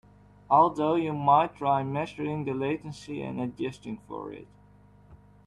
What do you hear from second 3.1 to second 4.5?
and adjusting for it.